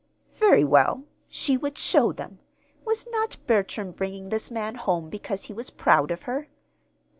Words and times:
Very 0.39 0.63
well, 0.63 1.03
she 1.29 1.57
would 1.57 1.77
show 1.77 2.11
them. 2.11 2.39
Was 2.85 3.07
not 3.11 3.37
Bertram 3.45 3.91
bringing 3.91 4.29
this 4.29 4.49
man 4.49 4.73
home 4.73 5.11
because 5.11 5.43
he 5.43 5.53
was 5.53 5.69
proud 5.69 6.09
of 6.09 6.23
her? 6.23 6.47